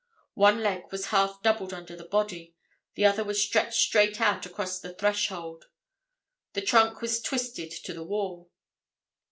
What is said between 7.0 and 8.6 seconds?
was twisted to the wall.